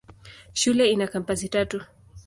Shule 0.53 0.91
ina 0.91 1.07
kampasi 1.07 1.49
tatu. 1.49 1.81